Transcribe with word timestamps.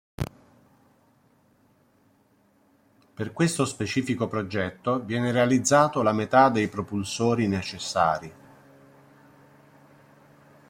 Per 3.13 3.31
questo 3.33 3.65
specifico 3.65 4.27
progetto 4.27 5.01
viene 5.03 5.31
realizzato 5.31 6.01
la 6.01 6.11
metà 6.11 6.49
dei 6.49 6.69
propulsori 6.69 7.47
necessari. 7.47 8.33